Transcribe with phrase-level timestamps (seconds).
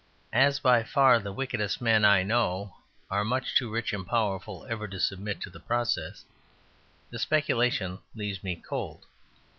[0.33, 2.73] As by far the wickedest men I know
[3.11, 6.25] of are much too rich and powerful ever to submit to the process,
[7.11, 9.05] the speculation leaves me cold.